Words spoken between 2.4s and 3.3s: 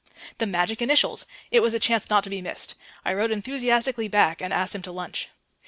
missed. I wrote